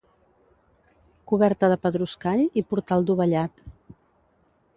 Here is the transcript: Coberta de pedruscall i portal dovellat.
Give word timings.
Coberta 1.31 1.69
de 1.73 1.77
pedruscall 1.83 2.43
i 2.63 2.67
portal 2.73 3.07
dovellat. 3.13 3.63